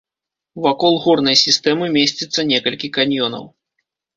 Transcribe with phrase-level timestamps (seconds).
[0.65, 3.43] Вакол горнай сістэмы месціцца некалькі каньёнаў.